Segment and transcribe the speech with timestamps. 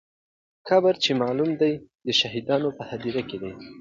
[0.67, 1.73] قبر چې معلوم دی،
[2.05, 3.51] د شهیدانو په هدیره کې دی.